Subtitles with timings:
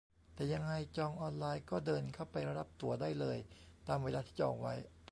[0.33, 3.37] แต่ยังไงจองออนไลน์ก็เดินเข้าไปรับตั๋วได้เลย
[3.87, 4.73] ตามเวลาที่จองไว้